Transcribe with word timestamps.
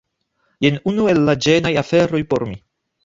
Jen 0.65 0.79
unu 0.91 1.05
el 1.13 1.21
la 1.27 1.35
ĝenaj 1.47 1.75
aferoj 1.85 2.23
por 2.33 2.47
mi 2.53 2.59